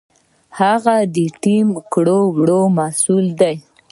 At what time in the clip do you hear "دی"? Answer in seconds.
3.41-3.55